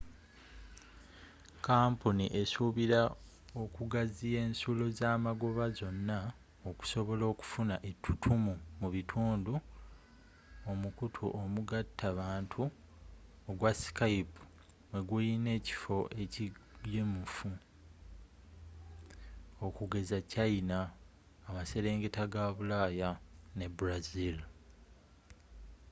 [1.67, 2.99] kampuni esuubira
[3.63, 6.17] okugaziya ensulo zamagoba zonna
[6.69, 9.53] okusobola okufuna ettutumu mu bitundu
[10.71, 12.61] omukutu omugatta bantu
[13.49, 14.37] ogwa skype
[14.89, 17.51] mweguyina ekifo ekigumivu
[19.65, 20.77] okugeza china
[21.47, 23.09] amaserengeta ga bulaaya
[23.57, 24.37] ne brazil